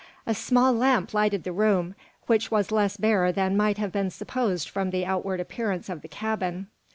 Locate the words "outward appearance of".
5.05-6.01